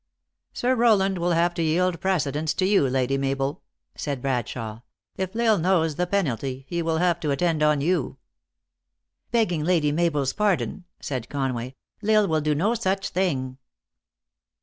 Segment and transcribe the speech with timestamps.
[0.53, 3.61] "Sir Rowland will have to yield precedence to you, Lady Mabel,"
[3.95, 4.81] said Bradshawe."
[5.15, 8.17] If L Isle knows the penalty, he will have to attend on you.""
[9.31, 13.59] Begging Lady Mabel s pardon," said Conway," L Isle will do no such thing."